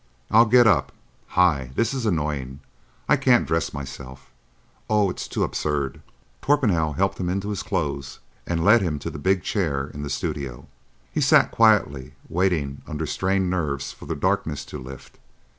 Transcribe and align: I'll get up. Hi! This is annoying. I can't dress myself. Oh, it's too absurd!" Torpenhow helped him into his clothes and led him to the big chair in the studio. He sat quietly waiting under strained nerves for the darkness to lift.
I'll 0.31 0.47
get 0.47 0.65
up. 0.65 0.91
Hi! 1.37 1.69
This 1.75 1.93
is 1.93 2.07
annoying. 2.07 2.59
I 3.07 3.15
can't 3.17 3.45
dress 3.47 3.71
myself. 3.71 4.31
Oh, 4.89 5.11
it's 5.11 5.27
too 5.27 5.43
absurd!" 5.43 6.01
Torpenhow 6.41 6.93
helped 6.93 7.19
him 7.19 7.29
into 7.29 7.49
his 7.51 7.61
clothes 7.61 8.17
and 8.47 8.63
led 8.65 8.81
him 8.81 8.97
to 8.97 9.11
the 9.11 9.19
big 9.19 9.43
chair 9.43 9.91
in 9.93 10.01
the 10.01 10.09
studio. 10.09 10.65
He 11.11 11.21
sat 11.21 11.51
quietly 11.51 12.15
waiting 12.27 12.81
under 12.87 13.05
strained 13.05 13.51
nerves 13.51 13.91
for 13.91 14.07
the 14.07 14.15
darkness 14.15 14.65
to 14.73 14.79
lift. 14.79 15.19